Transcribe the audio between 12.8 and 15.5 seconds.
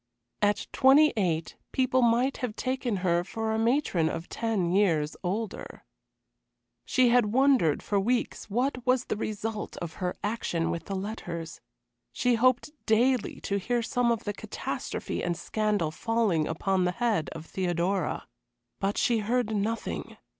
daily to hear of some catastrophe and